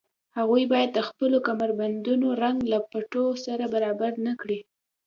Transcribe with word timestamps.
هغوی 0.37 0.63
باید 0.73 0.89
د 0.93 0.99
خپلو 1.09 1.37
کمربندونو 1.47 2.27
رنګ 2.43 2.57
له 2.71 2.77
بټوو 2.91 3.41
سره 3.45 3.63
برابر 3.73 4.11
نه 4.25 4.33
کړي 4.41 4.59